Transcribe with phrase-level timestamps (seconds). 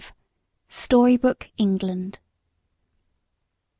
[0.67, 2.17] STORYBOOK ENGLAND.